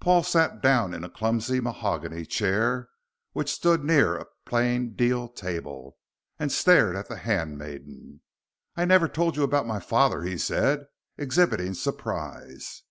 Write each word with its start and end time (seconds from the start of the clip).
Paul 0.00 0.22
sat 0.22 0.62
down 0.62 0.94
in 0.94 1.04
a 1.04 1.10
clumsy 1.10 1.60
mahogany 1.60 2.24
chair, 2.24 2.88
which 3.32 3.52
stood 3.52 3.84
near 3.84 4.16
a 4.16 4.24
plain 4.46 4.94
deal 4.94 5.28
table, 5.28 5.98
and 6.38 6.50
stared 6.50 6.96
at 6.96 7.08
the 7.10 7.16
handmaiden. 7.18 8.22
"I 8.74 8.86
never 8.86 9.06
told 9.06 9.36
you 9.36 9.42
about 9.42 9.66
my 9.66 9.80
father," 9.80 10.22
he 10.22 10.38
said, 10.38 10.86
exhibiting 11.18 11.74
surprise. 11.74 12.84